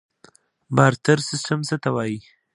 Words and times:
بارتر 0.75 1.17
سیستم 1.29 1.59
څه 1.67 1.75
ته 1.83 1.89
وایي؟ 1.95 2.19